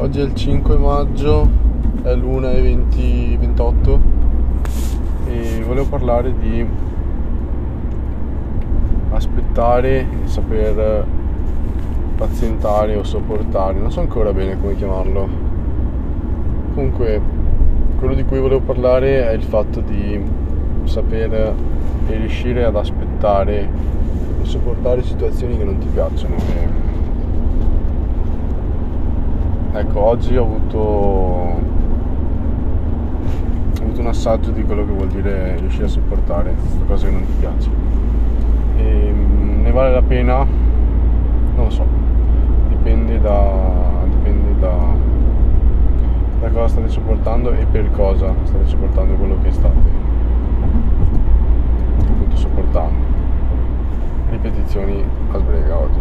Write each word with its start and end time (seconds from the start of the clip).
Oggi 0.00 0.20
è 0.20 0.22
il 0.22 0.32
5 0.32 0.76
maggio, 0.76 1.48
è 2.04 2.14
l'1.20 2.14 3.98
e 5.26 5.62
volevo 5.66 5.88
parlare 5.88 6.32
di 6.38 6.64
aspettare 9.10 9.98
e 9.98 10.06
saper 10.26 11.04
pazientare 12.14 12.94
o 12.94 13.02
sopportare, 13.02 13.80
non 13.80 13.90
so 13.90 13.98
ancora 13.98 14.32
bene 14.32 14.56
come 14.60 14.76
chiamarlo. 14.76 15.28
Comunque, 16.74 17.20
quello 17.98 18.14
di 18.14 18.22
cui 18.22 18.38
volevo 18.38 18.60
parlare 18.60 19.28
è 19.28 19.32
il 19.32 19.42
fatto 19.42 19.80
di 19.80 20.22
saper 20.84 21.54
e 22.06 22.16
riuscire 22.16 22.64
ad 22.64 22.76
aspettare 22.76 23.68
e 24.42 24.44
sopportare 24.44 25.02
situazioni 25.02 25.58
che 25.58 25.64
non 25.64 25.78
ti 25.78 25.88
piacciono. 25.92 26.36
E 26.36 26.77
ecco 29.78 30.00
oggi 30.00 30.36
ho 30.36 30.42
avuto, 30.42 30.78
ho 30.78 31.58
avuto 33.80 34.00
un 34.00 34.06
assaggio 34.06 34.50
di 34.50 34.62
quello 34.64 34.84
che 34.84 34.92
vuol 34.92 35.08
dire 35.08 35.56
riuscire 35.58 35.84
a 35.84 35.88
sopportare 35.88 36.54
qualcosa 36.76 37.06
che 37.06 37.12
non 37.12 37.24
ti 37.24 37.32
piace 37.38 37.70
e 38.76 39.06
ehm, 39.08 39.62
ne 39.62 39.70
vale 39.70 39.92
la 39.92 40.02
pena? 40.02 40.44
Non 40.44 41.64
lo 41.64 41.70
so. 41.70 41.86
Dipende 42.68 43.20
da 43.20 43.66
dipende 44.08 44.58
da 44.58 44.76
da 46.40 46.48
cosa 46.50 46.68
state 46.68 46.88
sopportando 46.88 47.52
e 47.52 47.66
per 47.66 47.90
cosa 47.90 48.32
state 48.44 48.66
sopportando 48.66 49.14
quello 49.14 49.36
che 49.42 49.50
state 49.50 49.76
appunto 52.00 52.36
sopportando. 52.36 53.06
Ripetizioni 54.30 55.02
a 55.32 55.38
sbrega 55.38 55.76
oggi 55.78 55.97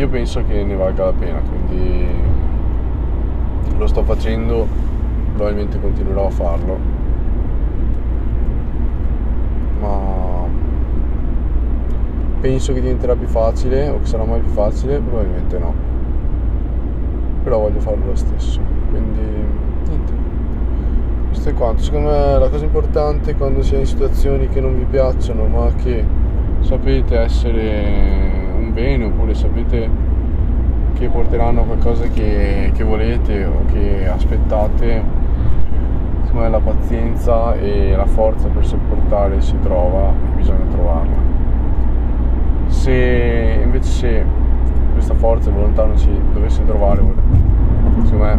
io 0.00 0.08
penso 0.08 0.42
che 0.46 0.64
ne 0.64 0.74
valga 0.74 1.04
la 1.04 1.12
pena, 1.12 1.40
quindi 1.40 2.06
lo 3.76 3.86
sto 3.86 4.02
facendo, 4.02 4.66
probabilmente 5.34 5.78
continuerò 5.78 6.26
a 6.26 6.30
farlo. 6.30 6.78
Ma 9.80 9.98
penso 12.40 12.72
che 12.72 12.80
diventerà 12.80 13.14
più 13.14 13.26
facile 13.26 13.88
o 13.88 13.98
che 14.00 14.06
sarà 14.06 14.24
mai 14.24 14.40
più 14.40 14.50
facile, 14.52 15.00
probabilmente 15.00 15.58
no. 15.58 15.74
Però 17.42 17.58
voglio 17.58 17.80
farlo 17.80 18.06
lo 18.06 18.16
stesso. 18.16 18.58
Quindi 18.88 19.20
niente. 19.86 20.12
Questo 21.28 21.50
è 21.50 21.54
quanto. 21.54 21.82
Secondo 21.82 22.08
me 22.08 22.38
la 22.38 22.48
cosa 22.48 22.64
importante 22.64 23.34
quando 23.34 23.62
si 23.62 23.74
è 23.74 23.78
in 23.78 23.86
situazioni 23.86 24.48
che 24.48 24.62
non 24.62 24.78
vi 24.78 24.84
piacciono, 24.84 25.44
ma 25.44 25.70
che 25.74 26.02
sapete 26.60 27.18
essere 27.18 28.39
bene 28.80 29.04
oppure 29.04 29.34
sapete 29.34 29.90
che 30.94 31.08
porteranno 31.08 31.64
qualcosa 31.64 32.04
che, 32.08 32.70
che 32.74 32.82
volete 32.82 33.44
o 33.44 33.64
che 33.70 34.08
aspettate, 34.08 35.02
secondo 36.24 36.40
me 36.40 36.48
la 36.48 36.60
pazienza 36.60 37.54
e 37.56 37.94
la 37.94 38.06
forza 38.06 38.48
per 38.48 38.66
sopportare 38.66 39.40
si 39.42 39.54
trova 39.60 40.08
e 40.08 40.36
bisogna 40.36 40.64
trovarla. 40.70 41.28
Se 42.68 43.60
invece 43.62 43.88
se 43.90 44.24
questa 44.92 45.14
forza 45.14 45.50
e 45.50 45.52
volontà 45.52 45.84
non 45.84 45.98
si 45.98 46.10
dovesse 46.32 46.64
trovare, 46.64 47.02
secondo 48.04 48.24
me 48.24 48.38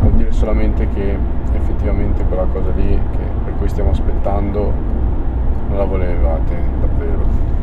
vuol 0.00 0.12
dire 0.12 0.32
solamente 0.32 0.86
che 0.94 1.16
effettivamente 1.54 2.22
quella 2.24 2.46
cosa 2.52 2.70
lì 2.76 2.98
per 3.44 3.54
cui 3.58 3.68
stiamo 3.68 3.90
aspettando 3.90 4.72
non 5.68 5.76
la 5.76 5.84
volevate 5.84 6.56
davvero. 6.80 7.55